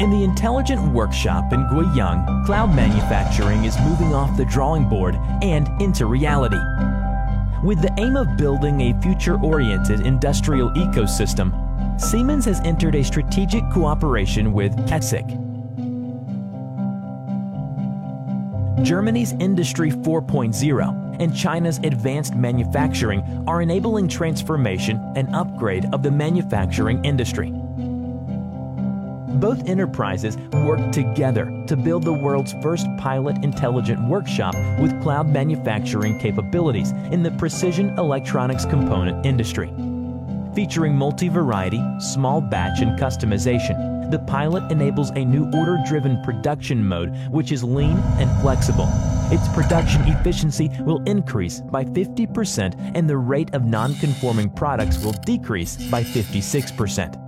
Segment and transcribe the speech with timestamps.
[0.00, 5.68] In the Intelligent Workshop in Guiyang, cloud manufacturing is moving off the drawing board and
[5.82, 6.60] into reality.
[7.64, 11.50] With the aim of building a future-oriented industrial ecosystem,
[12.00, 15.26] Siemens has entered a strategic cooperation with CASIC,
[18.82, 27.04] Germany's Industry 4.0 and China's advanced manufacturing are enabling transformation and upgrade of the manufacturing
[27.04, 27.52] industry.
[29.34, 36.18] Both enterprises work together to build the world's first pilot intelligent workshop with cloud manufacturing
[36.18, 39.70] capabilities in the precision electronics component industry.
[40.54, 47.52] Featuring multi-variety, small batch and customization, the pilot enables a new order-driven production mode which
[47.52, 48.88] is lean and flexible.
[49.30, 55.76] Its production efficiency will increase by 50% and the rate of non-conforming products will decrease
[55.90, 57.27] by 56%.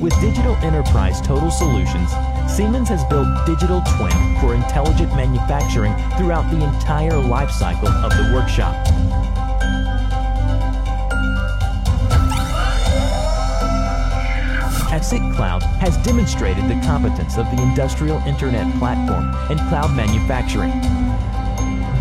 [0.00, 2.10] With Digital Enterprise Total Solutions,
[2.48, 8.30] Siemens has built Digital Twin for intelligent manufacturing throughout the entire life cycle of the
[8.34, 8.74] workshop.
[14.88, 20.72] CASIC Cloud has demonstrated the competence of the industrial internet platform and cloud manufacturing.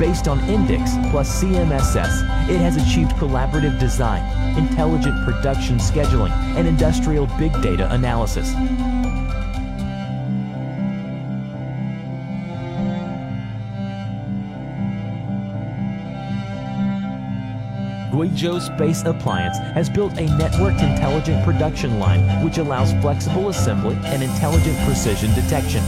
[0.00, 4.24] Based on INDICS plus CMSS, it has achieved collaborative design,
[4.56, 8.54] intelligent production scheduling, and industrial big data analysis.
[18.10, 24.22] Guizhou Space Appliance has built a networked intelligent production line which allows flexible assembly and
[24.22, 25.84] intelligent precision detection.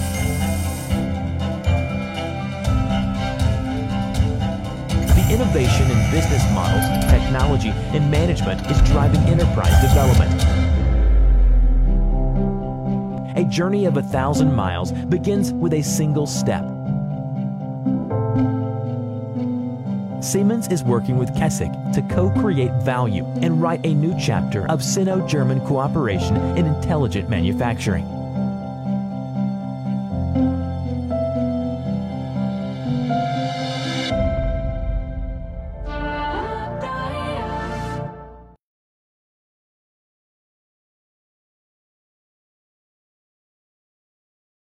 [5.32, 10.30] Innovation in business models, technology, and management is driving enterprise development.
[13.38, 16.64] A journey of a thousand miles begins with a single step.
[20.22, 25.62] Siemens is working with CASIC to co-create value and write a new chapter of Sino-German
[25.66, 28.21] cooperation in intelligent manufacturing.